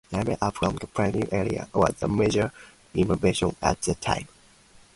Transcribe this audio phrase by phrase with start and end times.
[0.09, 2.51] The elevator up from the parking area was a major
[2.95, 4.27] innovation at the time.